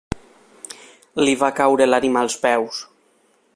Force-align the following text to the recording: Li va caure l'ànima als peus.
Li 1.27 1.35
va 1.43 1.51
caure 1.61 1.89
l'ànima 1.91 2.25
als 2.25 2.41
peus. 2.47 2.83